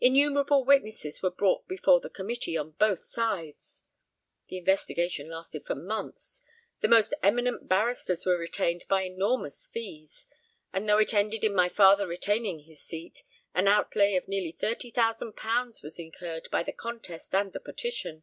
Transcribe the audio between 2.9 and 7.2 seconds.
sides; the investigation lasted for months; the most